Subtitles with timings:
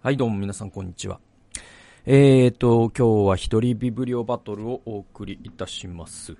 [0.00, 1.18] はい、どうも皆さん、こんにちは。
[2.06, 6.36] えーと、今日は一人ビブリオバトルをお送りいたします。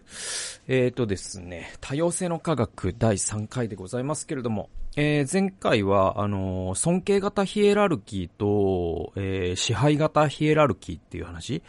[0.68, 11.64] えーとですね、多様性の科学第3回でございますけれども、えー、前回は、あのー、尊敬型ヒエラルキーと、えー、支配型ヒエラルキーっていう話、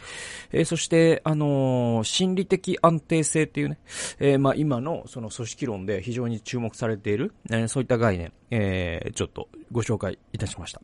[0.52, 3.80] えー、そして、あのー、心理的安定性っていうね、
[4.20, 10.80] えー、まあ、今のその組織論で非常に注目されている、えー、そういった概念、えー、ちょっとご紹介いたしました。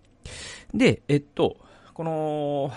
[0.74, 1.56] で、えっと、
[1.94, 2.70] この、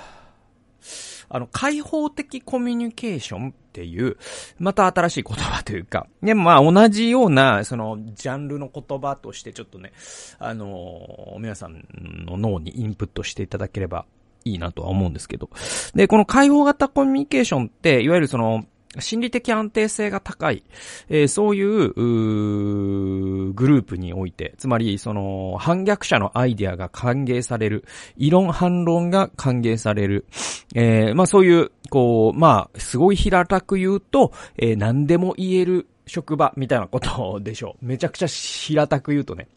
[1.30, 4.18] あの、開放的コミュニケーションっていう、
[4.58, 9.94] また新しい言葉というか、で、まあ同じような、その、ジャンルの言葉としてちょっとね、
[10.40, 11.86] あの皆さん
[12.26, 14.06] の脳にインプットしていただければ
[14.44, 15.50] いいなとは思うんですけど。
[15.94, 18.66] で、この開放型コミュニケーションって、いわゆるその、
[18.98, 20.64] 心理的安定性が高い、
[21.10, 27.86] えー、そういう、うグループにおいて、つまり、その、反逆者のアイディアが歓迎される、
[28.18, 30.26] 異論反論が歓迎される、
[30.74, 37.86] えー、まあそういう、こう、まあ、すごい平たく言うと、えー、何でも言える職場みたいなことでしょう。
[37.86, 39.48] めちゃくちゃ平たく言うとね。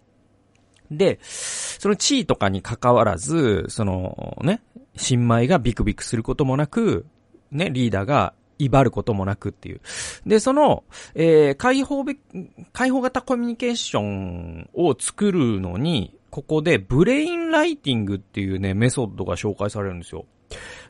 [0.90, 4.60] で、その地位とかに関わらず、そのね、
[4.96, 7.06] 新米がビクビクすることもなく、
[7.50, 9.80] ね、リーダーが威張ることもなくっていう。
[10.26, 12.16] で、その、えー、開放べ、
[12.72, 20.24] 開放型コミュニケーションを作るのに、ここでブレインライティングっていうね、メソッドが紹介されるんですよ。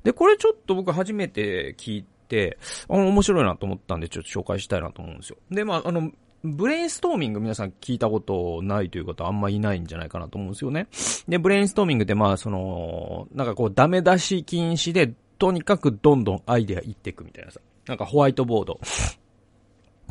[0.05, 5.37] で、これちょっと僕初めて聞いて、あの、面白いなと思ったんで、ちょっと紹介したいなと思うんですよ。
[5.51, 6.13] で、まあ、あの、
[6.45, 10.89] ブレインストーミング皆さん聞いたことないという方あんまいないんじゃないかなと思うんですよね。
[11.29, 17.59] で、ブレインストーミングってまあ、その、なんかこう、ダメ出し禁止でとにかくどんどんアイデア言っていくみたいなさ。
[17.89, 18.79] なんかホワイトボード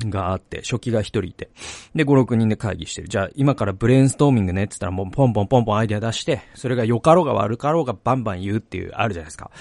[0.09, 1.49] があって、書記が一人いて。
[1.95, 3.07] で、5、6人で会議してる。
[3.07, 9.51] じゃあ、今からブレインストーミングねって言ったらもうポンポンポンポンアイデア出して、それが良かろうが悪かろうがバンバン言うっていう、あるじゃないですか。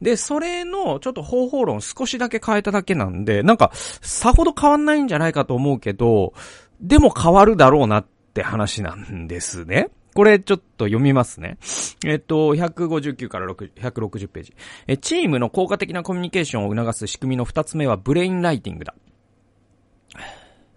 [0.00, 6.34] で、それの、ちょっと方法論少しだけ変えただけなんで、なんか、さほど変わんないんじゃないかと思うけど、
[6.80, 9.88] でも変わるだろうなって話なんですね。
[10.16, 11.58] これちょっと読みますね。
[12.06, 14.54] えっと、159から160ページ。
[14.86, 18.94] え、チームの効果的なコミュニケーションを促す仕組みの二つ目はブレインライティングだ。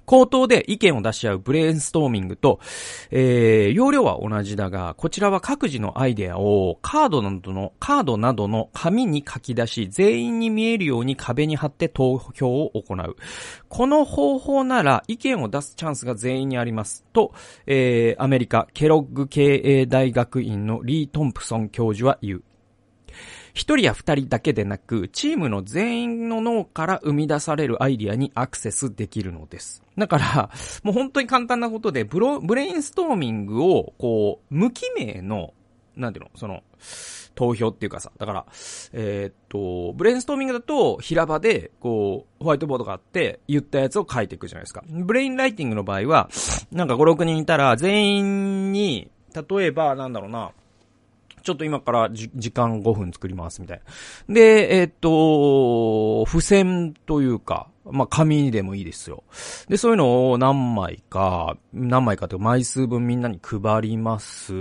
[0.09, 2.59] 口頭で意見を出し合うブレインストーミングと、
[3.11, 13.17] えー、容量は同じだが、こちらは各自のアイデアをカードなどの、カードなどの紙に書き出し、全員に見えるように壁に貼って投票を行う。
[13.67, 17.05] この方法なら意見を出すチャンスが全員にあります。
[17.13, 17.31] と、
[17.67, 22.43] えー、アメリカケロッグ経営大学院のリー・トンプソン教授は言う。
[23.59, 29.83] 一人や二人だけでなく、チームの全員の脳から生み出されるアイディアにアクセスできるのです。
[29.97, 30.49] だから、
[30.81, 35.53] もう本当に簡単なことで、ブロ、ブレインストーミングを、こう、無記名の、
[35.97, 36.63] なんていうの、その、
[37.35, 38.45] 投票っていうかさ、だから、
[38.93, 44.85] えー、っと、ブレインストーミングだと平場で、こう、ホワイトボードがあって、言ったやつを書いていくじゃないですか。
[44.87, 46.29] ブレインライティングの場合は、
[46.71, 50.53] なんか5、6人いたら、全員に、例えば、なんだろうな、
[51.41, 53.81] ちょっと今から時間5分作りますみたい
[54.27, 54.33] な。
[54.33, 59.23] で、えっと、付箋というか、まあ、紙でもいいですよ。
[59.67, 64.53] で、そういうのを何枚か、何枚かというか枚数分みんなに配ります。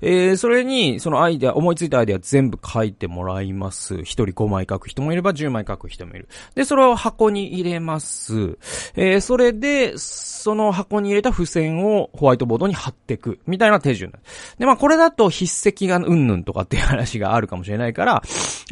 [0.00, 4.02] えー、それに、そのアイデア、思いついたアイデア全部書いてもらいます。
[4.02, 6.28] 一人5枚書く人もいれば10枚書く人もいる。
[6.54, 8.58] で、それを箱に入れます。
[8.94, 13.40] えー、それで、その箱に入れた付箋をホワイトボードに貼っていく。
[13.46, 14.12] みたいな手順。
[14.58, 18.22] で、まあ、これだと筆跡がうんぬんとかっていう話があるかもしれないから、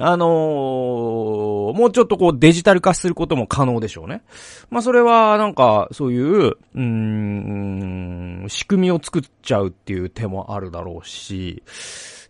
[0.01, 4.23] あのー、もうちょっとこうデジタル化することも可能でしょうね。
[4.71, 11.63] まあそれはなんかそういう、うん、仕組みを作っちゃうっていう手もあるだろうし、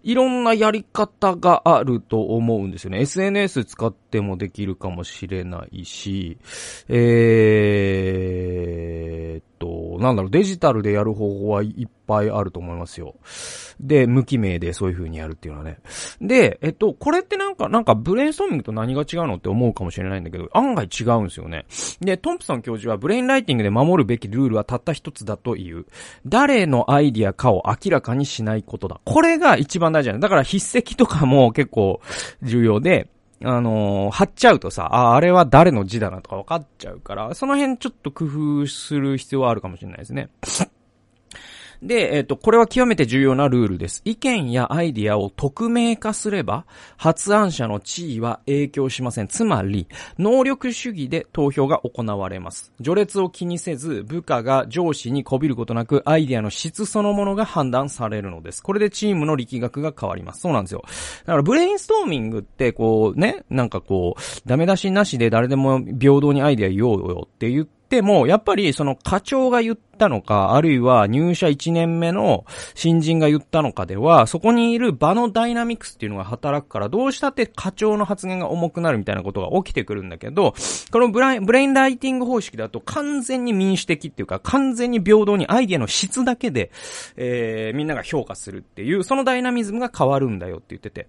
[0.02, 3.00] いろんなやり方があると思うんですよね。
[3.00, 6.38] SNS 使ってもできるかもしれないし、
[6.88, 13.16] えー、と、なんだろう、デジタルでやる方法はいっぱいあると思いますよ。
[13.80, 15.78] で、無記名でそういう風にやるっていうのはね。
[16.20, 21.66] で、えっと、これってなんか、なんかブレインストーミングと何が違うのって思うかもしれないんだけど、案外違うんですよね。
[22.00, 25.86] で、トンプソン教授はブレインライティングで守るべきルールはたった一つだという。
[26.26, 29.00] 誰のアイディアかを明らかにしないことだ。
[29.04, 30.20] これが一番大事なの。
[30.20, 32.00] だから筆跡とかも結構
[32.42, 33.08] 重要で、
[33.44, 40.28] あのー、貼っちゃうとさ、あ、あれは誰の字だなとか分かっちゃうから、その辺ちょっと工夫する必要はあるかもしれないですね。
[41.82, 44.02] で、えっ、と、これは極めて重要なルールです。
[44.04, 46.66] 意見やアイディアを匿名化すれば、
[46.96, 49.28] 発案者の地位は影響しません。
[49.28, 49.86] つまり、
[50.18, 52.72] 能力主義で投票が行われます。
[52.82, 58.62] 序列を気にせず、部下が上司にこびることなく、アイディアの質そのものが判断されるのです。
[58.62, 60.40] これでチームの力学が変わります。
[60.40, 60.82] そうなんですよ。
[61.26, 72.44] だからブレインストーミングって、こうね、なんかこう、ダメ出しなしで誰でも平等にアイディア言おうよって言って、でも、やっぱりその課長が言ったのか、あるいは入社1年目の
[72.74, 80.54] 新人が言ったのかでは、そこにいる場のダイナミクスっていうのが働くから、どうしたって課長の発言が重くなるみたいなことが起きてくるんだけど、
[80.92, 86.70] このブライブレインライティング方式だと完全に民主的っていうか、完全に平等にアイディアの質だけで、
[87.16, 91.06] えー、みんなが評価するっていう、そのダイナミズムが変わるんだよって言ってて。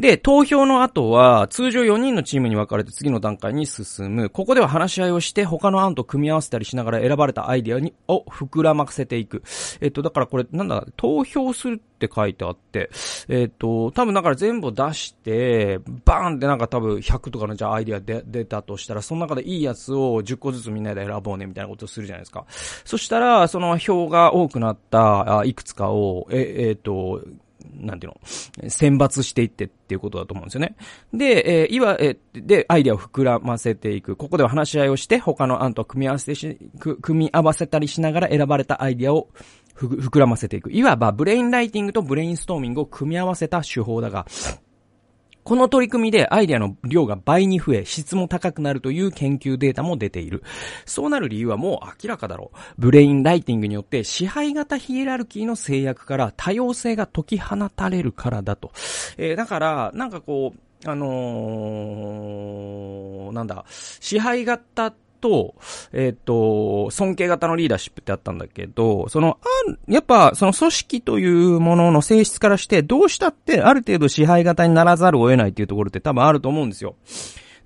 [0.00, 4.30] で、投票の後は、通常4人のチームに分かれて次の段階に進む。
[4.30, 9.42] ここでは話し合いをして、他の案と組み合わせたりしながら選ばれたアイディアに、を膨らませていく。
[9.80, 12.90] えっと、だからこれ、なんだ、投票するって書いてあって、
[13.28, 22.44] えっと、多分だから全部出して、バーンってなんか多分100とかのじゃあアイディアで出たとしたら、その中でいいやつを10個ずつみんなで選ぼうねみたいなことをするじゃないですか。
[22.84, 27.20] そしたら、その票が多くなった、あいくつかを、え、えっと、
[27.74, 30.76] なんていうの、選抜していってっていうことだと思うんですよね。
[31.12, 34.16] で、えー、いわ、えー、で、アイデアを膨らませていく。
[34.16, 39.28] ここでは話し合いをして、他の案と組み合わせし、組み合わせたりしながら選ばれたアイデアを
[39.74, 40.72] 膨らませていく。
[40.72, 44.26] いわば、ブレインライティングとブレインストーミングを組み合わせた手法だが、
[45.48, 50.42] この取り組みでアイデアの量が倍に増え、質も高くなるという研究データも出ている。
[50.84, 52.58] そうなる理由はもう明らかだろう。
[52.76, 58.72] ブレインライティングによって支配型ヒエラルキーの制約から多様性が解き放たれるからだと。
[59.16, 65.54] えー、だから、なんかこう、あのー、なんだ、支配型と、
[65.92, 69.46] えっ、ー、と、尊敬型のリーダーシップってあったんだけど、その、あ
[69.92, 76.96] やっぱ、その組織というものの性質からして、どうしたってある程度支配型にならざるを得ないっていうところって多分あると思うんですよ。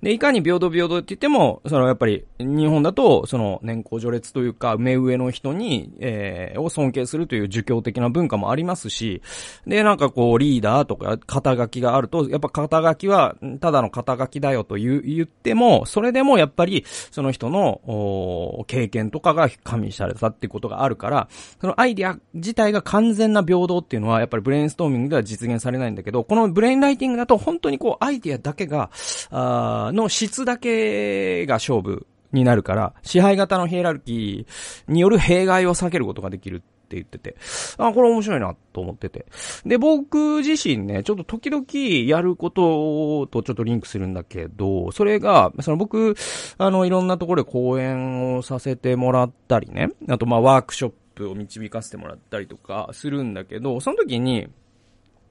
[0.03, 9.21] で、いかに平等平等って言っても、そのやっぱり日本だと、その年功序列というか、目上の人に、えー、を尊敬するという儒教的な文化もありますし、
[9.65, 21.29] で、なんかこう、リーダーとか肩書きがあると、やっぱ肩書きは、ただの肩書きだよと言言っても、それでもやっぱり、その人の、経験とかが加味されたってことがあるから、
[21.61, 28.89] そのアイディア自体が完全な平等っていうのは、やっぱりブレインストーミングでは実現されないんだけど、このブレインライティングだと本当にこう、アイディアだけが、
[29.31, 37.35] あの質だけが勝負になるから、支配型のヒエラルキーによる弊害を避けることができるって言ってて、
[37.77, 39.25] あ、これ面白いなと思ってて。
[39.65, 41.65] で、僕自身ね、ちょっと時々
[42.09, 46.15] やることとちょっとリンクするんだけど、それが、その僕、
[46.57, 54.47] あの、いろんなところで講演をさせてもらったりね、あとまあワークショップを導かせてもらったりとかするんだけど、その時に、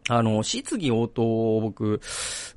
[0.09, 1.23] あの、質疑応答
[1.57, 2.01] を僕、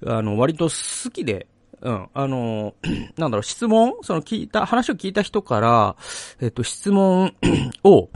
[0.05, 1.47] あの、割と好きで、
[1.81, 2.07] うん。
[2.13, 2.73] あの、
[3.17, 3.95] なんだろう、質問？
[4.01, 5.95] その聞いた、話を聞いた人から、
[6.41, 7.35] えっと、質問
[7.83, 8.09] を、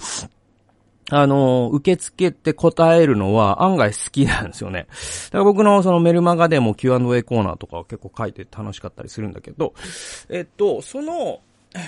[1.11, 4.87] あの、受け付けて答えるのは案外好きなんですよね。
[5.25, 9.73] だから僕のそのメルマガでも Q&A コーナーとか結構書いて楽しかったりするんだけど、
[10.29, 11.41] えっと、その、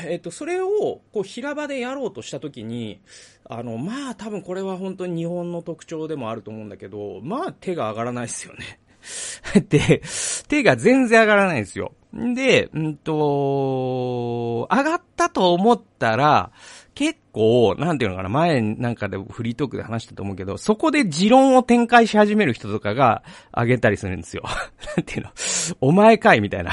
[0.06, 3.02] えっと、それを、こう、平場でやろうとしたときに、
[3.46, 8.80] あの、まあ、多分これは本当に日本の特徴でもあると思うんだけど、まあ、手が上がらないですよね。
[9.70, 10.02] で、
[10.52, 11.94] 手が全然上がらないんですよ。
[12.14, 16.52] で、うんと、上がったと思ったら、
[16.94, 23.24] 結構、なんていうのかな、前なんかでフリートークで話したと思うけど、そこで持論を展開し始める人とかが
[23.56, 24.44] 上げたりするんですよ。
[24.98, 25.30] なんていうの、
[25.80, 26.72] お前かいみたいな。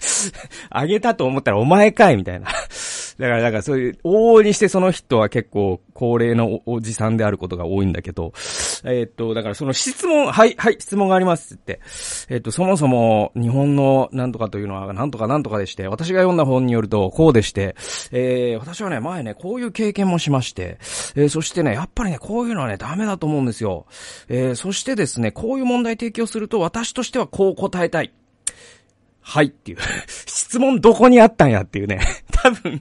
[0.68, 2.48] あげたと思ったらお前かいみたいな。
[3.18, 8.32] だから、だからそういう、往々にしてその人は結構高齢のおじさんであることが多いんだけど、
[8.84, 11.80] えー、っと、だからその質問、はい、はい、質問がありますって。
[12.28, 17.74] えー、っと、そもそも日本のなんとかというのはなんとかなんとかでして、私が読んだ本によるとこうでして、
[18.12, 20.78] えー、私はね、前ね、こういう経験もしまして、
[21.16, 23.86] えー、そしてね、やっぱりね、こういうのはね、ダメだと思うんですよ。
[24.28, 28.12] えー、そしてですね、こういう問題提供すると私としてはこう答えたい。
[29.28, 29.78] はいっていう。
[30.24, 32.00] 質問どこにあったんやっていうね。
[32.32, 32.80] 多分、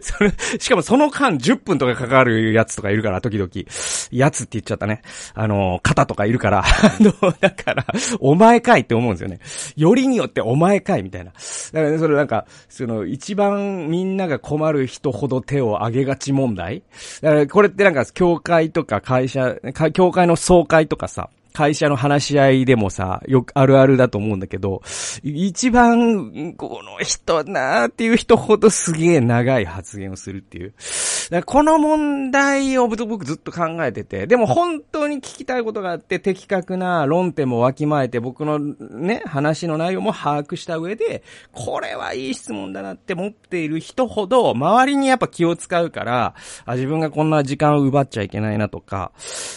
[0.00, 3.50] それ、しかもその間10分とかかかるやつとかいるから、時々。
[4.12, 5.02] やつって言っちゃったね。
[5.34, 6.62] あの、肩とかいるから。
[6.62, 7.84] あのだから、
[8.20, 9.40] お前かいって思うんですよね。
[9.74, 11.32] よりによってお前かいみたいな。
[11.32, 16.84] だからね、それなんか、その、一番みんなが困る人ほど手を挙げがち問題
[17.22, 19.56] だからこれってなんか、教会とか会社、
[19.92, 24.82] 教会の総会とかさ、会社の話し合いでもさ、よくあるあるだと思うんだけど、
[25.22, 30.74] 一番、この人なーっていう人ほどすげえ長い発言をするっていう。
[31.44, 46.34] この問題を僕ずっと考えてて、でも本当に聞きたいことがあって、的確な論点もわきまえて、僕のね、話の内容も把握した上で、これはいい質問だなって思っている人ほど、周りにやっぱ気を使うから、
[46.68, 49.12] 自分がこんな時間を奪っちゃいけないなとか、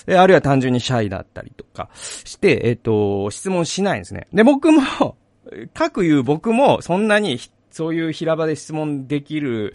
[0.08, 4.28] あるいは単純にシャイだったりとか、して、えっ、と、質問しないんですね。
[4.34, 5.18] で、僕も、
[5.74, 7.40] 各言う僕もそんなに
[7.72, 9.74] そういう平場で質問できる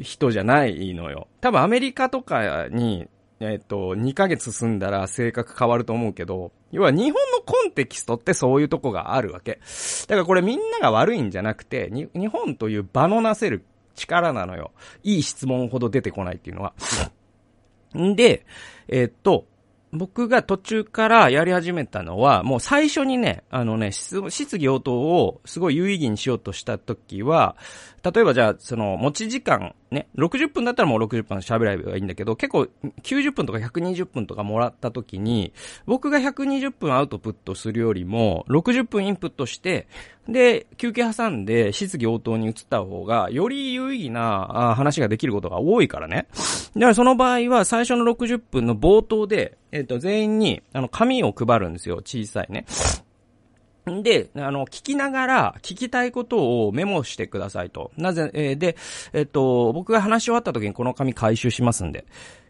[0.00, 1.28] 人じゃないのよ。
[1.40, 3.08] 多分アメリカとかに、
[3.40, 9.60] えっ、と、2ヶ月住んだら性格変わると思うけど、要は日本のコンテキストってそういうとこがあるわけ。
[10.08, 14.72] だからこれみんなが悪いんじゃなくて、日本という場のなせる力なのよ。
[15.02, 16.74] いい質問ほど出てこないっていうのは。
[17.98, 18.46] んで、
[18.88, 19.46] えっ、と、
[19.94, 24.20] 僕が途中からやり始めたのは、もう最初にね、あのね、質
[24.58, 27.56] 疑応答をすごい有意義にしようとした時は、
[28.02, 32.68] 例えばじゃあ、その、持ち時間、ね、60分だったらもう60分喋ればいいんだけど、結構
[33.02, 35.52] 90分とか120分とかもらった時に、
[35.86, 39.86] 僕が120分アウトプットするよりも、60分インプットして、
[40.28, 46.26] で、休憩挟んで質疑応答に移った方が、より有意義な話ができることが多いからね。
[46.74, 51.96] だからその場合は、最初の60分の冒頭で、えっ、と、全員に、あの、紙を配るんですよ。
[51.96, 52.64] 小さいね。
[53.86, 57.90] で、あの、聞きながら、聞きたいことをメモしてくださいと。
[57.96, 58.76] なぜ、えー、で、
[59.12, 62.06] えっと、僕が話し終わった時にこの紙回収しますんで。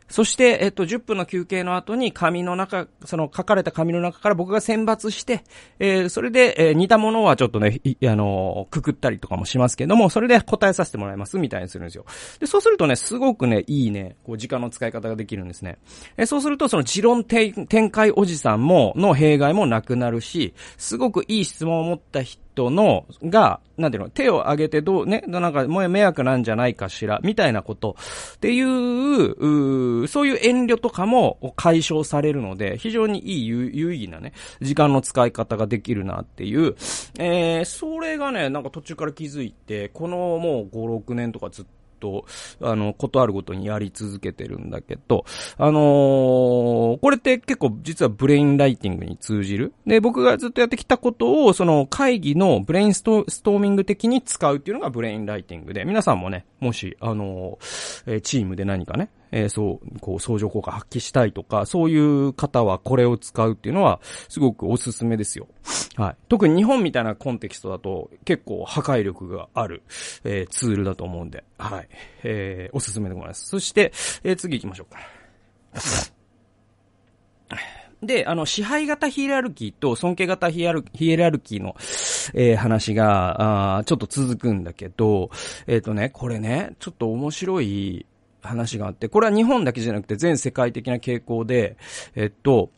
[0.09, 5.45] そして、えっと、10分の休憩の後に紙の中、その書かれた紙の中から僕が選抜して、
[5.79, 12.05] えー、それで、えー、似たものはちょっとね、あのー、くくったりとかもしますけども、それで答えさせてもらいますみたいにするんですよ。
[12.39, 15.79] で、そうするとね、すごくね、いいね、こう、時間の使い方ができるんですね。
[16.17, 27.97] えー、そうすると、その、持論展開おじさんも、の弊害もなくなるし、すごくいい質問を持った人人の、が、なんていうの、手を挙げてどう、ね、なんか、もう迷惑なんじゃないかしら、みたいなこと、
[28.37, 36.77] っていう、うそういう遠慮とかも解消されるので、非常にいい有有意義なね、時間の使い方ができるなっていう、
[37.19, 42.27] えー、それがね、なんか途中から気づいて、このもう5、6年とかずっとと、
[42.61, 45.25] あの、ことあるごとにやり続けてるんだけど、
[45.57, 49.73] あのー、これって結構実はブレインライティングに通じる。
[49.87, 65.49] で、僕がずっとやってきたことを、その会議のブレインストーミング的に使うっていうのがブレインライティングで、皆さんもね、もし、あのー、チームで何かね、えー、そう、こう、相乗効果発揮したいとか、そういう方はこれを使うっていうのは、すごくおすすめですよ。
[65.97, 66.17] はい。
[66.29, 69.83] 特に日本みたいなコンテキストだと、結構破壊力がある、
[70.23, 71.89] えー、ツールだと思うんで、はい。
[72.23, 73.49] えー、おすすめでございます。
[73.49, 75.01] そして、えー、次行きましょうか。
[78.03, 81.75] で、あの、支配型ヒエラルキーと尊敬型ヒエラルヒエラルキーの、
[82.35, 85.31] えー、話が、あちょっと続くんだけど、
[85.67, 88.07] えっ、ー、とね、これね、ちょっと面白い、
[88.49, 91.77] 話があって、これは日本だけじゃなくて全世界的な傾向で、
[92.15, 92.71] えっと、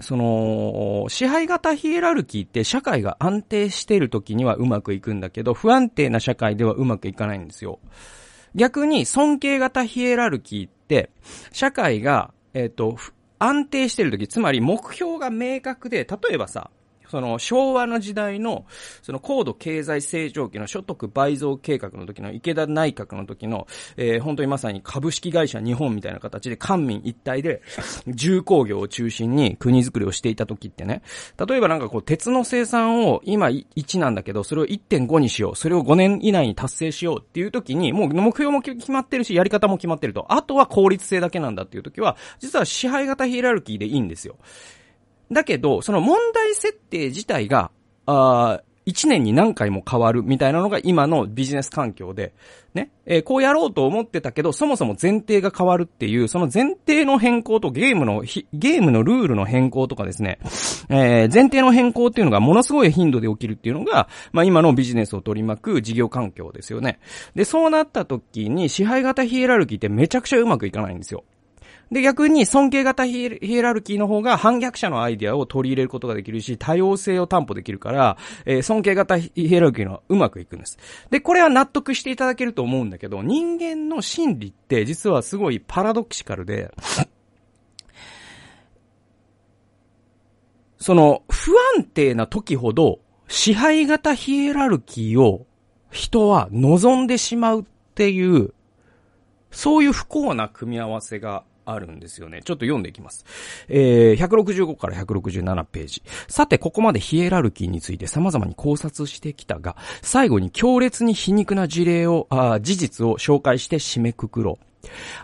[0.00, 7.78] その、支配型ヒエラルキーって社会が安定している時にはうまくいくんだけど、不安定な社会ではうまくいかないんですよ。
[8.54, 11.10] 逆に尊敬型ヒエラルキーって、
[11.52, 12.96] 社会が、えっ、と、
[13.38, 16.70] 安定してる時、つまり目標が明確で、例えばさ、
[17.14, 18.66] その昭和の時代の、
[19.00, 27.62] その高度経済成長期の所得倍増計画の時の池田内閣の時の、えー、本当にまさに株式会社日本みたいな形で官民一体で
[28.08, 31.02] 重工業を中心に国づくりをしていた時ってね、
[31.38, 35.56] 例えばなんかこう鉄の生産を今1なんだけど、それを1.5にしよう。
[35.56, 40.26] それを5年以内に達成しようっていう時に、もう目標も決まってるし、やり方も決まってると。
[40.30, 44.34] あとは効率性だけなんだっていう時は、実は支配型ヒエラルキーでいいんですよ。
[45.30, 47.70] だけど、その問題設定自体が、
[48.06, 52.34] あ一年に何回も変わるみたいなのが今のビジネス環境で、
[52.74, 60.38] ね、えー、こうやろうと思ってたけど、そもそも前提が変わるっていう、その前提の変更とゲームの、ゲームのルールの変更とかですね、
[60.90, 66.98] えー、前提の変更っていうのがものすごい頻度で起きるっていうのが、まあ今のビジネスを取り巻く事業環境ですよね。
[67.34, 71.24] で、そうなった時に支配型ヒエラルキーってめちゃくちゃうまくいかないんですよ。
[71.90, 80.78] で、逆に尊敬型ヒエラルキーの方が反逆者のアイデアを取り入れることができるし、多様性を担保できるから、えー、尊敬型ヒエラルキーのはうまくいくんです。
[81.10, 86.72] で、これは納得していただけると思うんだけど、人間の心理って実はすごいパラドキシカルで、
[90.78, 95.46] その、不安定な時ほど、支配型ヒエラルキーを
[95.90, 97.64] 人は望んでしまうっ
[97.94, 98.52] ていう、
[99.50, 102.40] そういう不幸な組み合わせがあるんですよね。
[102.44, 103.24] ちょっと読んでいきます。
[103.68, 106.02] えー、165から167ページ。
[106.28, 114.64] さて、ここまでヒエラルキーについて様々に考察してきたが、最後に強烈に皮肉な事例を、あ事実を紹介して締めくくろう。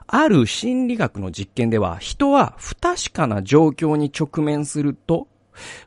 [0.07, 5.29] ある心理学の実験では、人は不確かな状況に直面すると、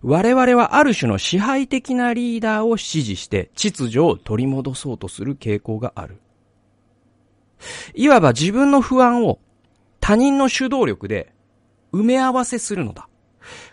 [0.02, 6.20] 我々はある種の支配的なリーダーを支持して秩序を取り戻そうとする傾向がある。
[7.96, 9.40] いわば自分の不安を
[10.04, 11.32] 他人の主導力で
[11.94, 13.08] 埋め合わせするのだ。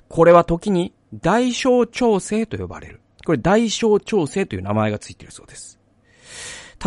[0.09, 3.01] これは時に代償調整と呼ばれる。
[3.27, 5.81] これ代償調整という名前がついているそうです。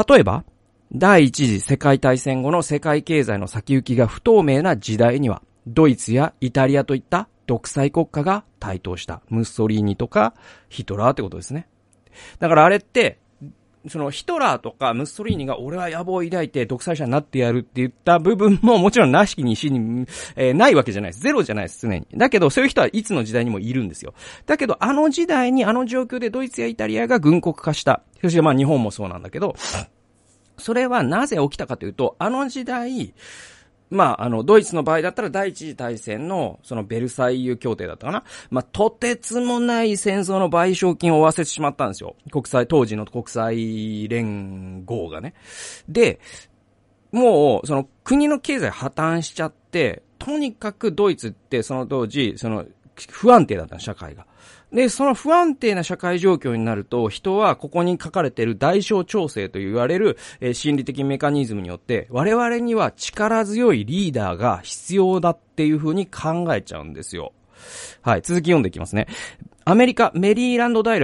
[0.07, 0.45] 例えば、
[0.93, 9.21] 第一次世界大戦後の世界経済の先行きが不透明な時代には、ドイツやイタリアといった独裁国家が台頭した。
[9.27, 10.35] ムッソリーニとか
[10.69, 11.67] ヒトラーってことですね。
[12.39, 13.19] だからあれって、
[13.87, 21.21] そのヒトラーとかムッソリーニが俺は野望を抱いて独裁者になってやるって言った部分ももちろんなしにしに、えーないわけじゃないです。
[21.21, 22.07] ゼロじゃないです、常に。
[22.15, 24.13] だけどそういう人はいつの時代にもいるんですよ。
[24.45, 28.01] だけどあの時代にあの状況でドイツやイタリアが軍国化した。
[28.21, 29.55] そしてまあ日本もそうなんだけど、
[30.57, 33.13] それはなぜ起きたかというと、あの時代、
[33.89, 38.23] まあ、あの、ドイツの場合だったら第一次大戦の、そのベルサイユ協定だったかな。
[38.49, 42.15] まあ、とてつもない戦争の賠償金を負わせてしまったんですよ。
[42.31, 45.33] 国際、当時の国際連合がね。
[45.87, 46.19] で、
[47.11, 52.65] もう、その国の経済破綻しちゃって、とにかくドイツってその当時、その
[53.09, 54.25] 不安定だった社会が。
[54.73, 67.33] で、その不安定な社会状況になると、人はここに書かれている代償調整と言われる、えー心理的メカニズムによって、我々には力強いリーダーが必要だっていうふうに考えちゃうんですよ。
[68.01, 69.07] はい、続き読んでいきますね。
[69.65, 70.99] アメリカ、メリーランド大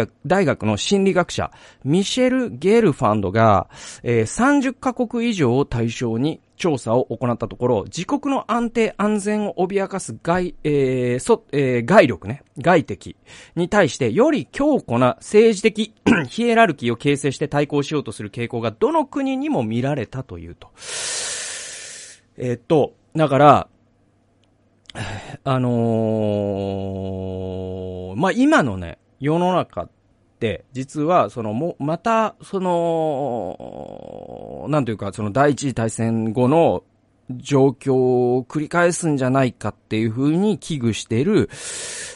[0.46, 1.52] 学の心理学者、
[1.84, 3.70] ミシェル・ゲルファンドが、
[4.04, 13.16] えー30カ国以上を対象に調査を行ったところ、自国の安定安全を脅かす外、えーそえー外力ね、外敵
[13.56, 15.96] に対してより強固な政治的
[16.30, 20.68] ヒエラルキーを形成して対抗しようとする傾向がどの国にも見られたというと。
[22.38, 23.68] えーっと、だから、
[25.44, 29.90] あのーまあ、今のね、世の中っ、
[30.72, 33.58] 実は、その、も、また、その、
[34.70, 36.84] なんというか、その第一次大戦後の
[37.30, 41.50] 状況を繰り返すんじゃないかっていうふうに危惧している、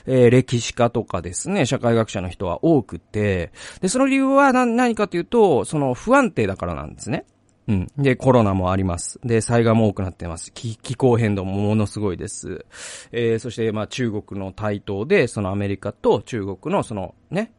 [0.06, 7.26] えー歴史家とかですね、社会学者の人は多くて、で、その理由は何何かというと、その不安定だからなんですね。
[7.68, 7.92] うん。
[7.98, 9.20] で、コロナもあります。
[9.24, 10.52] で、災害も多くなってます。
[10.54, 12.66] 気気候変動もものすごいです。
[13.12, 17.54] えー、そして、まあ、中国の台頭で、そのアメリカと中国の、その、ね、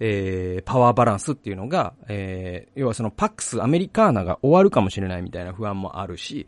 [0.00, 6.46] えー、パワーバランスっていうのが、えー、要はそのパックスアメリカーナが終わるかもしれないみたいな不安もあるし、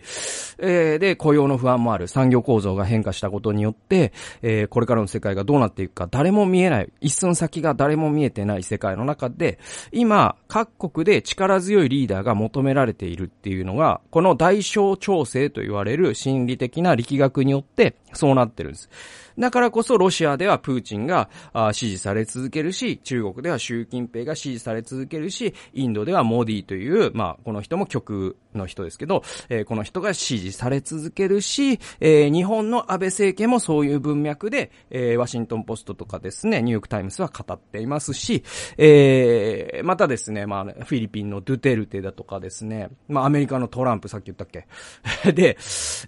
[0.58, 2.08] えー、で、雇用の不安もある。
[2.08, 9.58] 産業構造が変化したことによって、えー、これからの世界がどうなっていくか誰も見えない、一寸先が誰も見えてない世界の中で、
[9.92, 18.88] 今、各国で力強いリーダーが求められているっていうのが、この代償調整と言われる心理的な力学によって、そうなってるんです。
[19.38, 21.28] だからこそロシアではプーチンが
[21.72, 38.44] 支持され続けるし、中国では習近平が支持され続けるし、インドではモディという、まあ、この人も極右の人ですけど、えーこの人が支持され続けるし、えー日本の安倍政権もそういう文脈で、えーワシントンポストとかですね、ニューヨークタイムズは語っていますし、
[38.78, 44.66] えーまたですね、まあ、フィリピンのドゥテルテだとかですね、まあ、アメリカのトランプさっき言ったっけ？
[45.32, 45.56] で、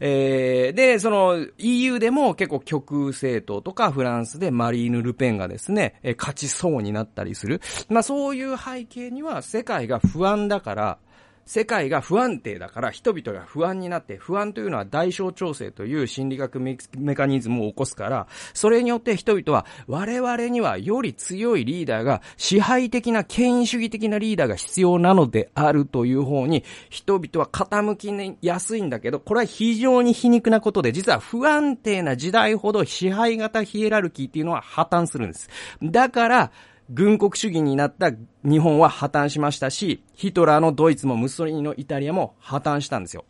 [0.00, 7.60] えーで、その EU でも結構極政党とかフランスでマリーヌ・ルペンがですね、え勝ちそうになったりする。
[7.88, 10.98] まあそういう背景には世界が不安だから、
[11.46, 16.76] 世界が不安定だから人々が不安になって、不安というのは代償調整という心理学メ
[17.14, 35.48] カニズムを起こすから、それによって人々は我々にはより強いリーダーが支配的な権威主義的なリーダーが必要なのであるという方に人々は傾きやすいんだけど、これは非常に皮肉なことで、実は不安定な時代ほど支配型ヒエラルキーっていうのは破綻するんです。
[35.80, 36.50] だから、
[36.90, 38.10] 軍国主義になった
[38.44, 43.24] 日本は破綻しましたし、ヒトラーのドイツもムッソリーニのイタリアも破綻したんですよ。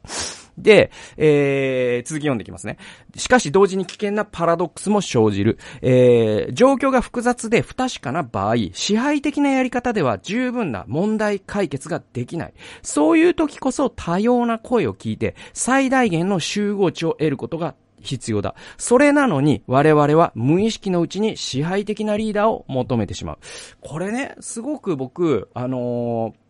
[0.58, 2.78] で、えー、続き読んでいきますね。
[3.14, 5.58] しかし同時に危険なパラドックスも生じる。
[5.82, 12.54] えー、状況が複雑で不確かな場合、支配的なやり方では十分な問題解決ができない。
[12.82, 18.54] そういう時こそ多様な声を聞いて、最大限の集合値を得ることが必要だ。
[18.76, 23.38] それなのに我々は無意識のうちに支配的なリーダーを求めてしまう。
[23.80, 26.46] これね、すごく僕、あのー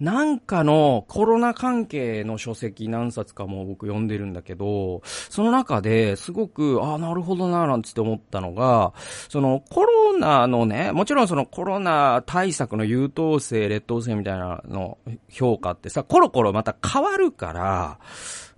[0.00, 8.92] なんかのコロナ関係の書籍何冊かも僕読んでるんだけど、その中ですごく、ああ、なるほどな、なんつって思ったのが、
[9.28, 17.98] そのコロナのね、もちろんそのコロナ対策の優等生、劣等生みたいなの評価ってさ、コロコロまた変わるから、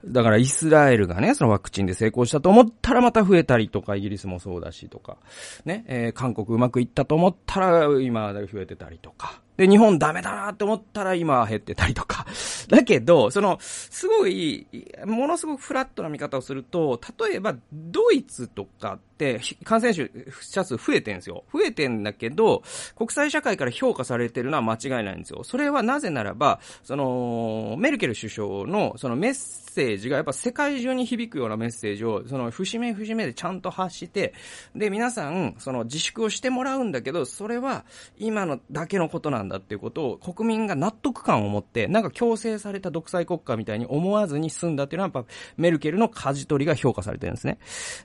[0.04, 5.18] だからイスラエルがね、そのワクチンで成功したと思ったらまた増えたりとか、イギリスもそうだしとか、
[5.64, 12.24] ね、えー、韓国うまくいったと思ったら今増えてたりとか、で、日本ダメだなって思ったら今減ってたりとか。
[12.68, 14.66] だけど、その、すごい、
[15.04, 21.44] ものすごくフラットな見方をすると、例えば、ドイツとかって、感染者数増えてんですよ。
[21.52, 22.62] 増えてんだけど、
[22.96, 25.44] 国際社会から評価されてるのは間違いないんですよ。
[25.44, 34.32] それはなぜならば、その、メルケル首相の、そのメッセージがやっぱ世界中に響くようなメッセージを、その節目節目でちゃんと発して、
[34.74, 37.84] で、皆さん、その自粛をしてもらうんだけど、それは
[38.18, 47.58] 今のだけのことなんだだっていうことを国民が納得感を持って、なんか強制された独裁国家みたいに思わずに済んだっていうのはやっぱメルケルの舵取りが評価されてるんですね。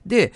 [0.04, 0.32] で、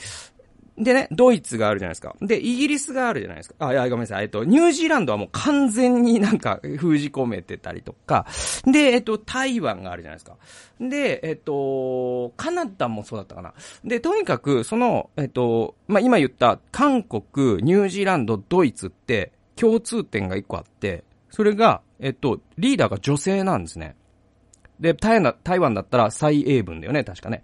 [0.81, 2.16] でね、ドイツがあるじゃないですか。
[2.23, 3.55] で、イギリスがあるじゃないですか。
[3.59, 4.25] あ、いや、ごめんなさい。
[4.25, 8.27] えっと、ニュージーランドはもう完全になんか封じ込めてたりとか。
[8.64, 10.37] で、えっと、台湾があるじゃないですか。
[10.81, 13.53] で、えっと、カナダもそうだったかな。
[13.85, 23.94] で、とにかく、その、えっと、まあ、今言った韓国、ニュージーランド、ドイツって、共通点が一個あって、それが、えっと、リーダーが女性なんですね。
[24.81, 25.20] で、台
[25.59, 27.42] 湾だったら蔡英文だよね、確かね。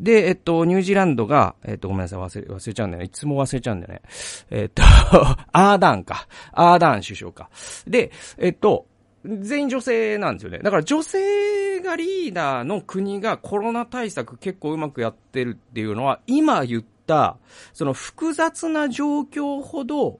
[0.00, 3.06] で、えっと、ニュージーランドが、えっと、ごめんなさい、忘れ、忘れちゃうんだよね。
[3.06, 4.02] いつも忘れちゃうんだよね。
[4.50, 4.82] えっと、
[5.52, 6.26] アーダーンか。
[6.50, 7.48] アーダーン首相か。
[7.86, 8.86] で、えっと、
[9.24, 10.58] 全員女性なんですよね。
[10.58, 17.38] だから女性がリーダーの国がコロナ対策結構うまくやってるっていうのは、今言った、
[17.72, 20.18] その複雑な状況ほど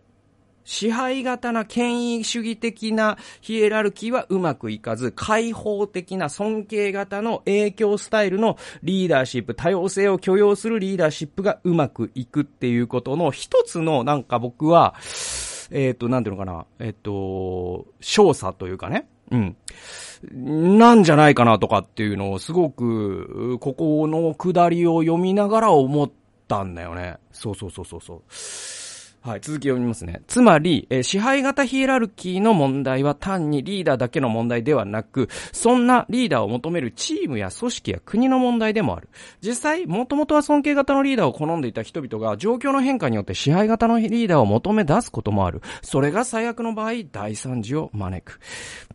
[0.66, 14.94] 支配型な権威主義的なヒエラルキーはうまくいかず、開放的な尊敬型の影響スタイルのリーダーシップ、多様性を許容するリーダーシップがうまくいくっていうことの一つのなんか僕は、
[15.70, 19.56] えっ、ー、と、なんていうのかな、えっ、ー、と、少佐というかね、うん。
[20.32, 26.10] なんじゃないかなとかっていうのをすごく、ここの下りを読みながら思っ
[26.48, 27.18] たんだよね。
[27.32, 28.22] そうそうそうそうそう。
[29.26, 30.22] はい、続き読みますね。
[30.28, 39.08] つまり、えー、支配型ヒエラルキーの問題は単にリーダーだけの問題ではなく、そんなリーダーを求めるチームや組織や国の問題でもある。
[39.40, 45.60] 実際、もともとは尊敬型のリーダーを好んでいた人々が状況の変化によって支配型のリーダーを求め出すこともある。
[45.82, 48.38] それが最悪の場合、大惨事を招く。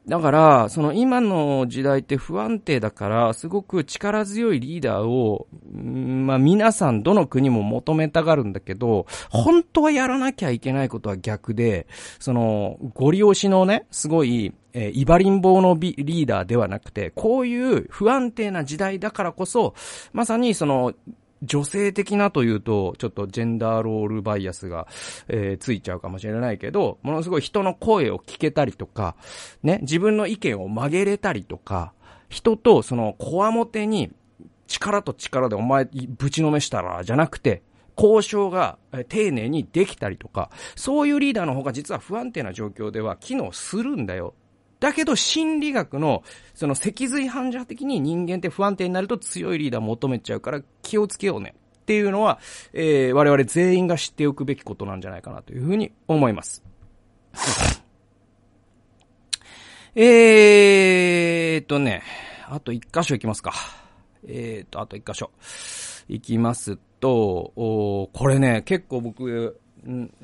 [0.07, 11.87] だから、その今の時代って不安定だから、すごく力強いリーダーを、まあ皆さんどの国も求めたがるんだけど、本当はやらないなきゃいけないことは逆で、
[12.19, 19.73] その、ご利用しのね、すごい、えー、イバリン棒のリーダーではなくて、こういう不安定な時代だからこそ、
[20.13, 20.93] まさにその、
[21.43, 24.87] 女性的なというと、ちょっとジェンダーロールバイアスが、
[25.27, 29.15] えー、ついちゃうかもしれないけど、ものすごい人の声を聞けたりとか、
[29.63, 31.93] ね、自分の意見を曲げれたりとか、
[32.29, 34.11] 人とその、こわもてに、
[34.67, 37.63] 力と力でお前ぶちのめしたら、じゃなくて、
[37.97, 38.77] 交渉が
[39.09, 44.33] 丁寧にできたりとか、そういうリーダーの方が実は不安定な状況では機能するんだよ。
[44.79, 46.23] だけど心理学の、
[46.55, 51.53] その脊髄反射的に人間って不安定になると強いリーダー求めちゃうから気をつけようね。
[51.81, 52.39] っていうのは、
[52.73, 56.63] えー、我々全員が知っておくべきことなんじゃないかなというふうに思います。
[59.93, 62.01] えーとね、
[62.47, 63.53] あと一箇所行きますか。
[64.25, 65.31] えーと、あと一箇所。
[66.07, 69.59] 行きますと、これね、結構僕、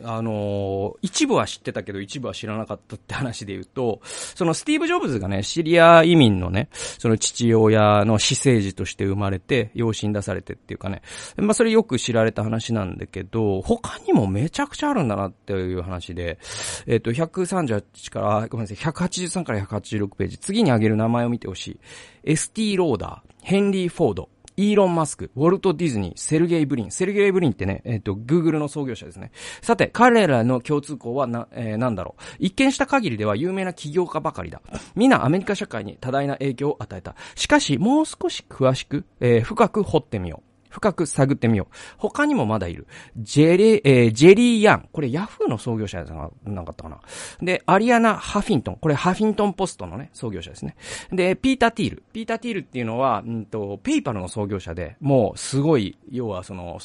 [0.03, 11.01] あのー、一部は知ってたけど一部は知らなかったって話で言うと、そのスティーブ・ジョブズがね、シリア移民のね、その父親の私生児として生まれて、養子に出されてっていうかね、
[11.37, 16.37] まあそれよく知られた話なんだけど、他にもめちゃくちゃあるんだなっていう話で、
[16.85, 21.79] えっ、ー、と、138から、ごめんなさい、183から186ページ、次に挙げる名前を見てほしい。
[22.25, 26.89] エスティ・ローダー、ヘンリー・フォード、イーロン・マスク、ウォルト・ディズニー、セルゲイ・ブリン。
[26.89, 29.31] セルゲイ・ブリンってね、えっ、ー、と、グーグルの創業者ですね。
[29.61, 32.23] さて、彼らの共通項はな、えー、なんだろう。
[32.39, 34.61] 一見した限りでは有名な起業家ばかりだ。
[34.95, 37.15] 皆アメリカ社会に多大な影響を与えた。
[37.35, 40.46] しかし、もう少し詳しく、えー、深く掘ってみよう。
[40.69, 41.75] 深く探ってみよう。
[41.97, 42.87] 他にもまだいる。
[43.17, 44.89] ジェリー、えー、ジェリー・ヤン。
[44.91, 46.99] これヤフーの創業者じゃなかったかな。
[47.41, 48.77] で、アリアナ・ハフィントン。
[48.77, 50.75] これハフィントンポストのね、創業者ですね。
[51.11, 52.03] で、ピーター・ティール。
[52.13, 56.79] ピーター・ティールっていうのは、うんと、ペイパルの創業者で、もうすごい、要はその、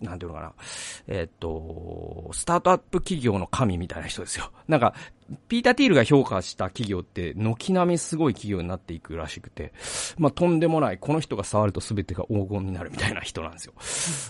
[0.00, 0.52] なんていうのかな。
[1.06, 4.50] えー、っと、スタートアップ企業の神みたいな人ですよ。
[4.68, 4.94] なんか、
[5.48, 9.72] ピーター・ティールが評価した企業って、軒並みすごい企業になっていくらしくて、
[10.18, 13.72] まあ、とんでもない、この人が触ると全てが黄金になるみたいな人なんですよ。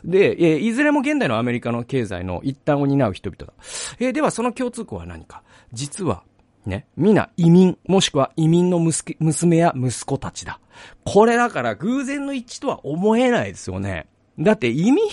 [0.05, 3.53] で、えー、いずれも現代のアメリカの経済の一端を担う人々だ。
[3.99, 6.23] えー、ではその共通項は何か実は、
[6.67, 10.61] ね、皆移民、もしくは移民の娘や息子たちだ。
[11.05, 14.07] これだから偶然の一致とは思えないですよね。
[14.39, 15.09] だって移民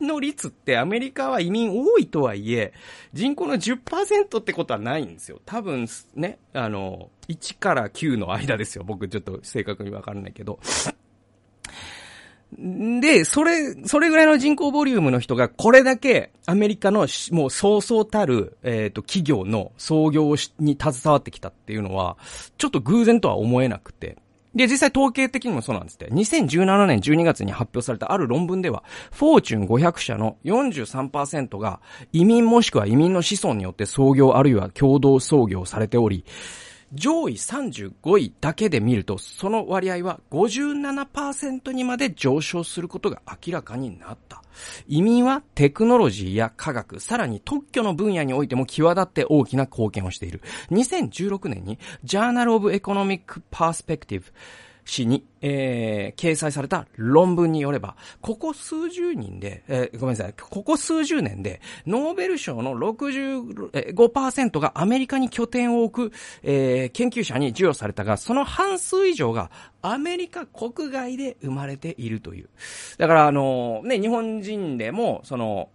[0.00, 2.72] の率ってアメリカは移民多いとはいえ、
[3.12, 5.40] 人口の10%ってことはないんですよ。
[5.44, 8.84] 多分、ね、あの、1から9の間ですよ。
[8.84, 10.58] 僕ちょっと正確にわかんないけど。
[12.58, 22.16] で、それ、それぐらいの人口ボリュームの人がこれだけアメリカのもうそうそうたる、えっ、ー、と、企業の創業に携わってきたっていうのは、
[22.58, 24.16] ちょっと偶然とは思えなくて。
[24.54, 26.08] で、実際統計的にもそうなんですって。
[26.10, 28.82] 2017年12月に発表されたある論文では、
[29.12, 31.80] フォーチュン500社の43%が
[32.12, 36.24] 移民もしくは移民の子孫によって創業あるいは共同創業されており、
[36.92, 44.42] 上位35位だけで見ると、その割合は57%にまで上昇することが明らかになった。
[44.88, 50.42] 移民はテクノロジーや科学、さらに特許の分野においても際立って大きな貢献をしている。
[50.70, 54.26] 2016年に Journal of Economic Perspective
[54.90, 69.50] 誌に、えー、掲載された論文によれば、ここ数十人で、えー、ごめんなさい、ここ数十年で、ノーベル賞の65%がアメリカに拠点を置く、えー、研究者に授与されたが、その半数以上が
[69.82, 72.48] アメリカ国外で生まれているという。
[72.98, 75.70] だから、あの、ね、日本人でも、その、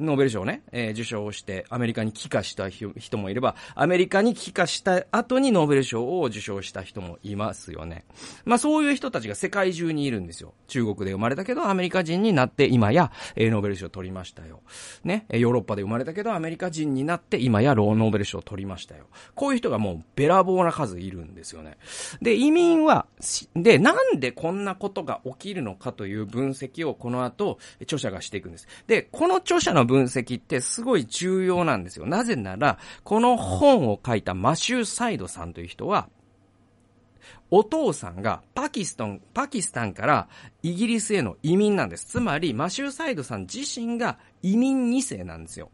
[0.00, 8.04] ノーベル賞をね、えー、受賞して、アメリカに帰化した人もいれば、アメリカに帰化した後にノーベル賞を受賞した人もいますよね。
[8.44, 10.54] まあそういう人たちが世界中にいるんですよ。
[10.68, 14.60] 中国で生まれたけど、アメリカ人になって今や、えー、ノーベル賞を取りましたよ。
[15.04, 19.06] ね、ヨーロッパで生まれたけど、アメリカ人になって今やローノーベル賞を取りましたよ。
[19.34, 21.76] こういう人がもうべらぼうな数いるんですよね。
[22.22, 23.06] で、移民は、
[23.54, 28.66] で、なんでこんなことが起きるのかという分析をこの後、著者がしていくんです。
[28.86, 32.06] で、この著者の分析ってすごい重要なんですよ。
[32.06, 36.08] なぜなら、この本を書いたマシュー・サイドさんという人は、
[37.50, 40.28] お父さんがパキスタン、パキスタンから
[40.62, 42.06] イギリスへの移民なんです。
[42.06, 45.70] つまり、マシュー・サイドさん自身が移民2世なんですよ。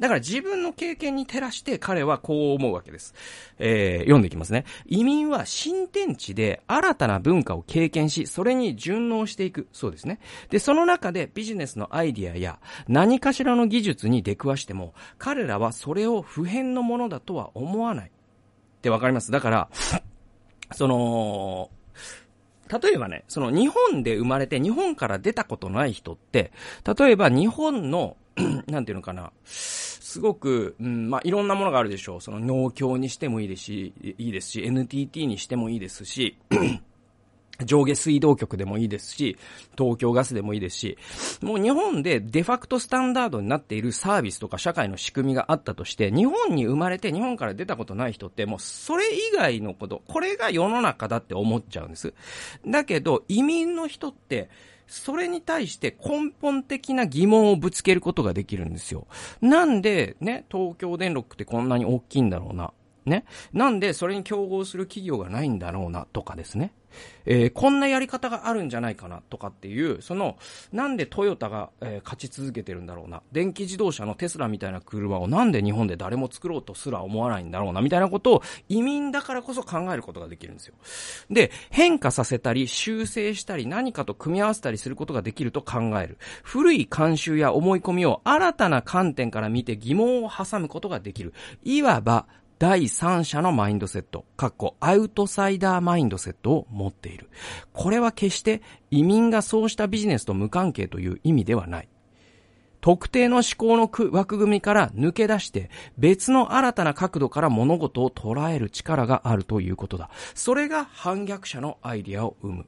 [0.00, 3.14] だから自分の経験に照らして彼はこう思うわけです。
[3.58, 4.64] えー、読んでいきますね。
[4.86, 9.68] 移民は新天地で新たな文化を経験し、それに順応していく。
[9.72, 10.18] そうですね。
[10.50, 18.08] で、その中でビジネスのアイディアや何かしらの技術に出くわしても、彼らはそれを普遍のものだとは思わない。
[18.08, 18.10] っ
[18.82, 19.32] てわかります？
[19.32, 19.68] だから、
[20.72, 21.70] その、
[22.68, 26.52] 例えばね、その日本で生まれて日本から出たことない人って、
[26.98, 28.16] 例えば日本の
[28.68, 32.20] なんていうのかな、すごく、うん、まあ、いろんなものがあるでしょう。
[32.20, 36.38] その農協にしてもいいですし、いいですし、NTT にしてもいいですし、
[37.64, 39.38] 上下水道局でもいいですし、
[39.78, 40.98] 東京ガスでもいいですし、
[41.40, 52.12] もう日本でデファクトスタンダードになっているサービスとか社会の仕組みがあったとして、日本に生まれて日本から出たことない人ってもうそれ以外のこと、これが世の中だって思っちゃうんです。
[52.66, 54.50] だけど移民の人って、
[54.86, 59.06] それに対して根本的な疑問をぶつけることができるんですよ。
[59.40, 62.72] なんで、ね、東京電力ってこんなに大きいんだろうな。
[63.08, 63.24] ね。
[63.52, 66.72] なんでそれに競合する企業がないんだろうなとかですね。
[67.24, 70.36] えー、こんなやり方があるんじゃないかなとかっていう、その、
[70.72, 73.22] なんでトヨタが、えー、勝ち続けてるんだろうな。
[73.32, 80.74] 電気自動車のテスラみたいな車をなんで日本で誰も作ろうとすら思わないんだろうな、みたいなことを移民だからこそ考えることができるんですよ。
[81.30, 86.18] で、変化させたり、修正したり、何かと組み合わせたりすることができると考える。
[86.42, 91.34] 古い慣習や思い込みを新たな観点から見て疑問を挟むことができる。
[91.64, 92.26] いわば、
[92.58, 97.28] 第三者のマインドセット、かっこアウトサイダーマインドセットを持っている。
[97.74, 101.88] これは決して移民がそうしたビジネスと無関係という意味ではない。
[102.80, 110.08] 特定の思考の枠組みから抜け出して別の新たな角度から物事を捉える力があるということだ。
[110.34, 112.66] それが反逆者のアイディアを生む。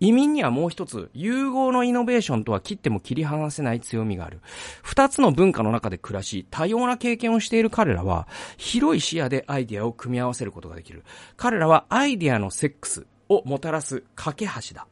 [0.00, 4.40] 移民にはもう一つ、融合のイノベーションとは切っても切り離せない強みがある。
[4.82, 11.04] 二つの文化の中で暮らし、多様な経験をしている彼らは、広い視野でアイディアを組み合わせることができる。
[11.36, 14.86] 彼らはアイディアのセックスをもたらす架け橋だ。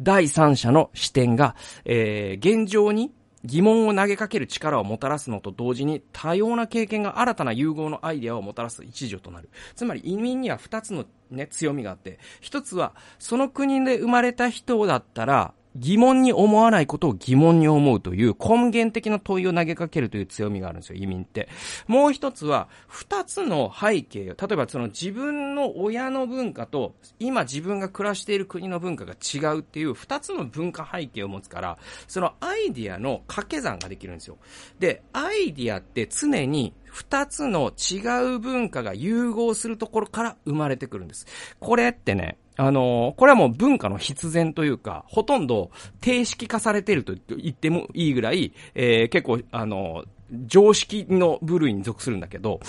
[0.00, 3.12] 第三者の視点が、えー、現状に
[3.44, 9.48] 疑問を投げかける力をもたらすのと同時に多様な経験が新たな融合のアイデアをもたらす一助となる。
[9.74, 21.48] つまり移民には二つのね、強みがあって、一つはその国で生まれた人だったら、疑問に思わないことを疑問に思うという根源的な問いを投げかけるという強みがあるんですよ、移民って。
[21.86, 31.78] もう一つは、二つの背景、例えばその自分の親の文化と、今自分が暮らしている国の文化が違うっていう二つの文化背景を持つから、
[32.08, 34.38] そのアイディアの掛け算ができるんですよ。
[34.78, 41.26] で、アイディアって常に二つの違う文化が融合するところから生まれてくるんです。
[41.60, 45.70] これってね、あの、これはもう文化の必然というか、ほとんど
[46.02, 50.04] 定式化されてると言ってもいいぐらい、えー、結構、あの、
[50.44, 52.60] 常識の部類に属するんだけど、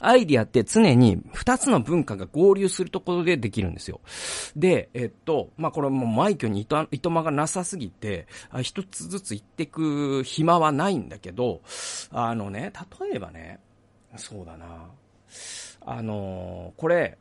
[0.00, 4.00] アイディアって常に二つの文化が合流するところでできるんですよ。
[4.56, 8.26] で、えっと、まあ、これもう枚挙にいと、いとまがなさすぎて、
[8.62, 11.60] 一つずつ言ってく暇はないんだけど、
[12.10, 13.60] あのね、例えばね、
[14.16, 14.88] そうだな。
[15.84, 17.18] あの、これ、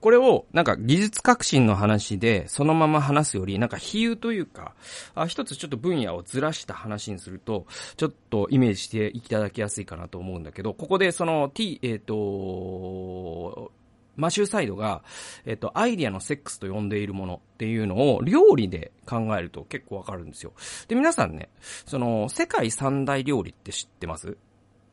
[0.00, 4.74] これを、なんか技術革新の話で、そのまま話すより、なんか比喩というか、
[5.14, 13.72] あ一つちょっと分野をずらした話にすると、ちょっとイメージしていただきやすいかなと思うんだけど、ここでその t、えっ、ー、と、
[14.16, 15.02] マシューサイドが、
[15.44, 20.52] えっ、ー、と、アイディアのセックスと呼んでいるものっていうのを料理で考えると結構わかるんですよ。
[20.88, 21.50] で、皆さんね、
[21.86, 24.36] その、世界三大料理って知ってます？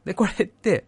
[0.06, 0.86] で、これって、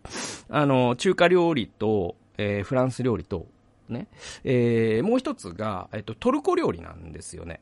[0.50, 3.48] あの、中華料理と、えー、フランス料理と
[3.90, 4.08] ね。
[4.44, 7.62] えー、もう一つが、えっと、トルコ料理なんですよね。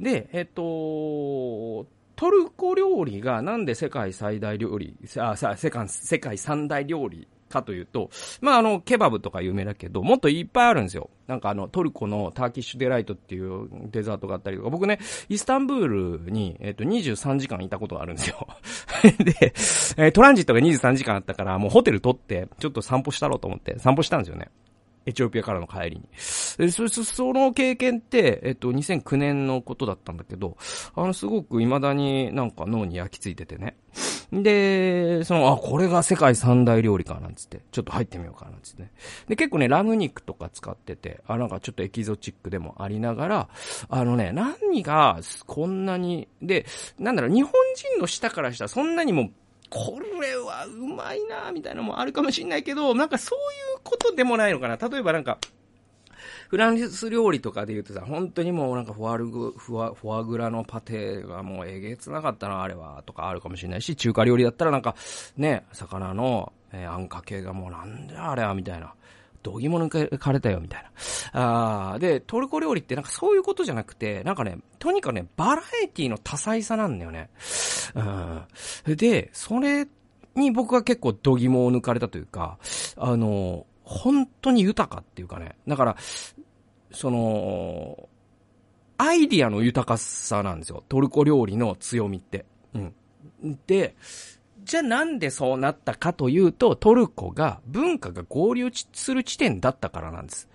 [0.00, 1.86] で、えっと、
[2.16, 8.10] トルコ料理がなんで世界最大料理、あ、さ、世界、世界三大料理かというと、
[8.40, 11.10] まあ、あの、ケバブとか有名だけど、もっといっぱいあるんですよ。
[11.26, 18.46] なんかあの、トルコのターキッシュデライトっていうデザートがあったりとか、僕ね、イスタンブールに、えっ、と、23時間いたことがあるんですよ。
[19.24, 19.52] で、
[19.98, 24.48] えトランジットが23時間あったから、もうホテル取って、ちょっと散歩したろうと思って、散歩したんですよね。
[25.06, 26.08] エチオピアからの帰りに。
[26.58, 30.56] で、そ、その経験って、えっと、2009年のことだったんだけど、
[30.94, 33.76] あの、すごく未だになんか脳に焼き付いててね。
[34.32, 38.90] で、その、あ、これが世界三大料理か、なんつって、ちょっと入ってみようか、なんつって。
[39.28, 43.48] で、結構ね、ラム肉とか使ってて、あ、なんかちょっとエキゾチックでもありながら、
[43.88, 46.66] あのね、何が、こんなに、で、
[46.98, 49.30] なんだろう、日本人の舌からしたらそんなにも
[49.70, 54.76] これはうまいなみたいなのもあるかもしんないけど、なんかそういうことでもないのかな。
[54.76, 55.38] 例えばなんか、
[56.48, 64.94] フランス料理とかで言うとさ、本当にもうなんかフォアルグ、フォア、フォアグラのパテがもうえげつなかったな、あれは、とかあるかもしれないし、中華料理だったらなんか、
[65.36, 68.94] ね、魚の、えー、あんかけがもうなんであれは、みたいな。
[69.46, 70.84] どぎも抜かれたよ、みたい
[71.32, 71.92] な。
[71.92, 77.30] あで、トルコ料理ってなんかそういうことじゃなくて、なんかね、とにかくね、バラエティの多彩さなんだよね。
[77.94, 78.96] うん。
[78.96, 79.86] で、それ
[80.34, 82.58] に僕は結構度肝を抜かれたというか、
[82.96, 85.54] あの、本当に豊かっていうかね。
[85.68, 85.96] だから、
[86.90, 88.08] その、
[88.98, 90.82] アイディアの豊かさなんですよ。
[90.88, 92.46] トルコ料理の強みって。
[92.74, 92.94] うん。
[93.68, 93.94] で、
[94.66, 100.48] じゃあなんでそうなったかというと、トルコが文化が合流する地点だったからなんです。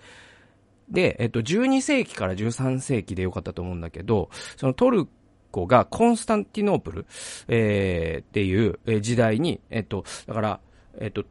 [0.89, 5.07] で、えっと、12世紀から13世紀でよかったと思うんだけど、そのトル
[5.49, 7.05] コがコンスタンティノープル、
[7.47, 10.59] えー、っていう時代に、えっと、だから、
[10.99, 11.23] えっと、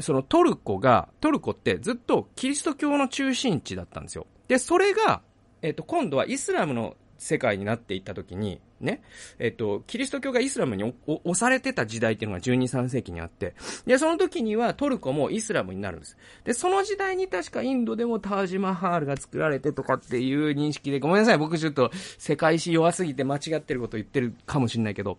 [0.00, 4.26] そのトルコが、トルコってずっとキリスト教の中心地だったんですよ。
[4.48, 5.22] で、それが、
[5.62, 9.02] えっと、今度はイスラムの世界になっていった時に、ね、
[9.38, 13.54] えっと、キリスト教がイスラムに押されてた時代っていうのが12、3世紀にあって、
[13.86, 16.16] で、その時にはトルコもイスラムになるんです。
[16.44, 25.18] で、その時代に確かインドでもタージマハールが作られてとかっていう認識で、ごめんなさい、僕ちょっと世界史弱すぎて間違ってること言ってるかもしんないけど、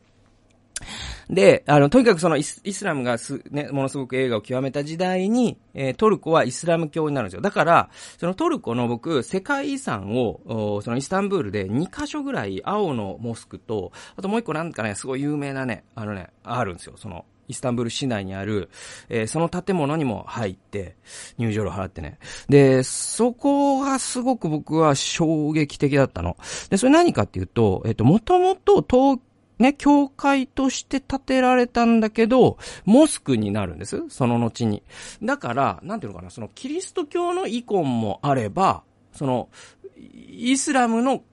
[1.30, 7.42] で、あの、とにかくそのイスラムがす、ね、ものすごく映画を極めた時代に、えー、トルコはイスラム教になるんですよ。
[7.42, 16.94] だから、そのトルコの僕、世界遺産を、そのイスタンブールで2カ所ぐらい青のモスクと、あともう一個なんかね、すごい有名なね、あのね、あるんですよ。
[16.98, 18.70] その、イスタンブール市内にある、
[19.10, 20.96] えー、その建物にも入って、
[21.38, 22.20] 入場料払ってね。
[22.48, 26.38] で、そこがすごく僕は衝撃的だったの。
[26.70, 29.20] で、それ何かっていうと、えっ、ー、と、もともと東
[29.60, 34.04] ね、教会として建てられたんだけど、モスクになるんです。
[34.10, 34.84] その後に。
[35.22, 39.50] だから、なんていうのかな、そのキリスト教のイコンもあれば、その、
[39.98, 41.24] イスラムの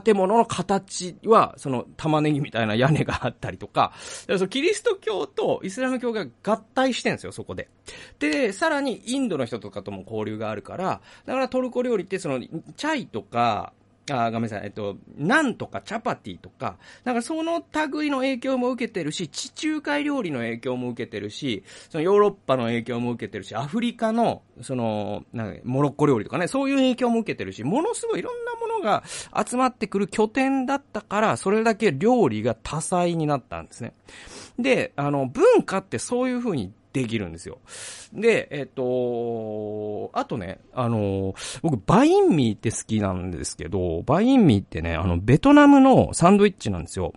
[0.00, 3.92] 建物の形は、その玉ねぎみたいな屋根があったりとか、
[4.26, 7.68] かそのキリスト教とイスラム教が合体してんですよ、そこで。
[8.18, 13.74] で、さらにインドの人とかとも交流があるから、だからトルコ料理ってその、チャイとか、
[14.10, 17.62] あ、ごめんなさい、えっと、なんとかチャパティとか、なんかその
[17.92, 29.04] 類の影響も受けてるし、地中海料理の影響も受けてるし、そのヨーロッパの影響も受けてるし、アフリカの、その、なんかモロッコ料理とかね、そういう影響も受けてるし、ものすごいいろんなものが
[29.46, 33.94] 集まってくる拠点だったから、それだけ料理が多彩になったんですね。
[34.58, 37.58] で、あの、文化ってそういう風にできるんですよ。
[38.12, 47.14] で、えっ、と、あとね、あの、僕、バインミーって好きなんですけど、バインミーってね、あの、ベトナムのサンドイッチなんですよ。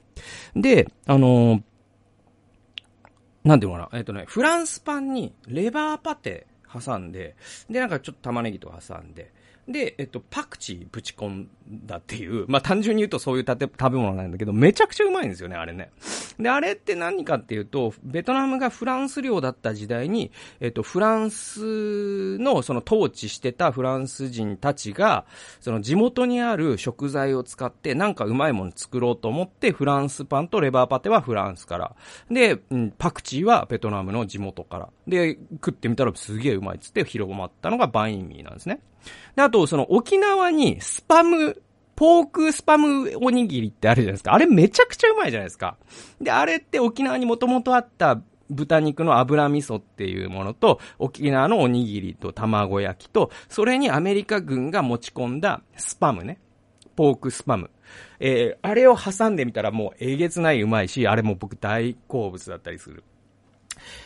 [0.55, 1.61] で、あの、
[3.43, 7.35] なんていうのかな、えっ、とね、フランスパンにレバーパテ挟んで、
[7.69, 9.31] で、なんかちょっと玉ねぎと挟んで、
[9.67, 11.49] で、えっと、パクチーぶち込ん
[11.85, 15.89] だっていう、まあ単純に言うとそういう食べ物なんだけど、めちゃくちゃうまいんですよね、あれね。
[16.39, 25.25] で、あれって何かっていうと、ベトナムがフランス領だった時代に、えっと、フランスのその統治してたフランス人たちが、
[25.61, 31.95] その地元にある食材を使ってなんかうまいもの作ろうと思って、フランスパンとレバーパテはフランスから。
[32.29, 32.59] で、
[32.99, 34.89] パクチーはベトナムの地元から。
[35.07, 38.79] で、食ってみたらすげえうまいっつって広まったのがバインミーなんですね。
[39.35, 41.61] で、あと、その沖縄にスパム、
[41.95, 44.33] ポークスパムおにぎりってあるじゃないですか。
[44.33, 45.77] あれめちゃくちゃうまいじゃないですか。
[46.19, 56.39] で、あれって沖縄にもともとあった豚肉の油味噌っていうものと、沖縄のおにぎりと卵焼きと、それにアメリカ軍が持ち込んだスパムね。
[56.95, 57.69] ポークスパム。
[58.19, 63.03] えー、あれを挟んでみたらもうえげつないうまいし、あれも僕大好物だったりする。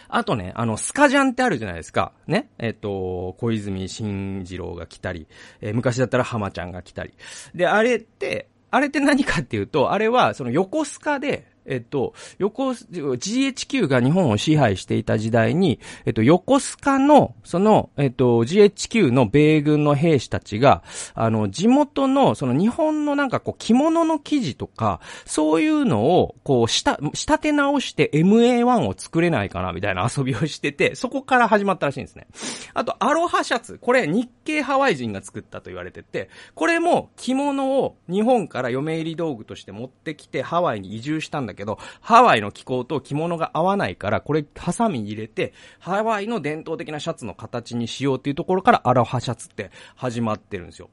[0.10, 2.12] あとね、あの、スカジャンってあるじゃないですか。
[2.28, 2.50] ね？
[2.58, 5.28] えっ、と、小泉進次郎が来たり、
[5.62, 7.14] えー、昔だったら浜ちゃんが来たり。
[7.54, 32.28] で、あれって、あれって何かっていうと、あれは、その横須賀で、えっと、横、GHQ が日本を支配していた時代に、えっと、横須賀の、その、えっと、GHQ の米軍の兵士たちが、あの、地元の、その日本のなんかこう、着物の生地とか、そういうのを、こう、した、仕立て直して MA1 を作れないかな、みたいな 遊びをしてて、そこから始まったらしいんですね。
[32.74, 33.78] あと、アロハシャツ。
[33.80, 50.90] これ、日系ハワイ人が作ったと言われてて、これも着物を日本から嫁入り道具として持ってきてハワイに移住したんだけど、けどハワイの気候と着物が合わないから、これ、ハサミ入れて、ハワイの伝統的なシャツの形にしようっていうところから、アロハシャツって始まってるんですよ。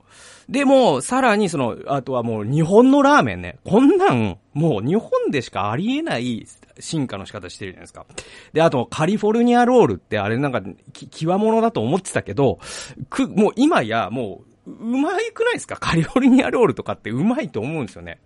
[0.49, 3.59] でも、さらにその、あとはもう日本のラーメンね。
[3.65, 6.47] こんなん、もう日本でしかありえない
[6.79, 8.07] 進化の仕方してるじゃないですか。
[8.53, 10.63] で、あと、カリフォルニアロールってあれなんか、
[10.93, 12.59] き、極物だと思ってたけど、
[13.09, 15.77] く、もう今や、もう、うまいくないですか？
[15.77, 18.19] カリフォルニアロールとかってうまいと思うんですよね。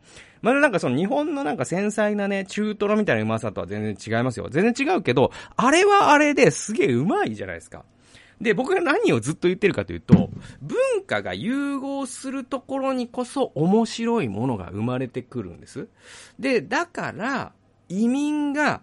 [0.42, 4.48] まだなんかその日本のなんか繊細なね、中トロみたいなうまさとは全然違いますよ。
[4.50, 7.84] 全然違うけど、あれはあれですげえうまいじゃないですか。
[8.40, 10.30] で、僕が何をずっと言ってるかというと、
[10.62, 15.88] 文化が融合するところにこそ面白いものが生まれてくるんです。
[16.38, 17.52] で、だから、
[17.88, 18.80] 移民が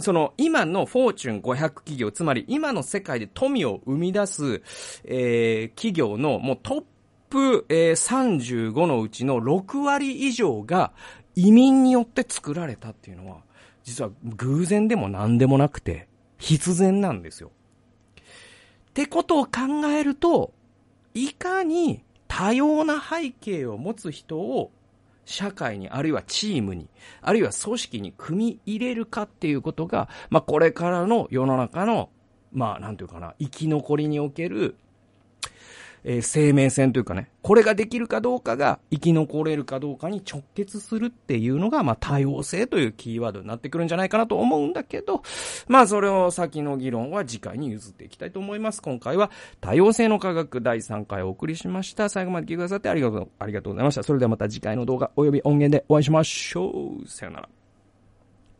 [0.00, 4.62] その今のフォーチュン500企業、つまり今の世界で富を生み出す、
[5.04, 6.84] えー、企業のもうトッ
[7.30, 10.92] プ、えー、35のうちの6割以上が
[11.36, 13.38] 移民によって作られたっていうのは、
[13.84, 16.08] 実は偶然でも何でもなくて、
[16.38, 17.50] 必然なんですよ。
[18.90, 20.52] ってことを考えると、
[21.14, 24.70] いかに多様な背景を持つ人を
[25.24, 26.88] 社会に、あるいはチームに、
[27.22, 32.10] あるいは組織に組み入れるかっていうことが、まあ、これからの世の中の、
[32.52, 34.76] まあ、なんていうかな、生き残りにおける
[36.04, 45.22] えー、生命線というかね、これができるかどうかが生き残れるかどうかに直結するっていうのが、まあ多様性というキーワードになってくるんじゃないかなと思うんだけど、
[45.68, 48.82] まあそれを先の議論は次回に譲っていきたいと思います。
[48.82, 49.30] 今回は
[49.60, 52.08] 多様性の科学第3回お送りしました。
[52.08, 54.02] 最後まで聞いてくださってありがとう、ありがとうございました。
[54.02, 57.08] それではまた次回の動画及び音源でお会いしましょう。
[57.08, 57.59] さよなら。